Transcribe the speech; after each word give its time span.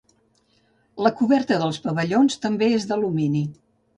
La 1.07 1.11
coberta 1.19 1.59
dels 1.63 1.77
pavellons 1.85 2.39
també 2.47 2.73
és 2.79 2.89
d'alumini. 2.93 3.45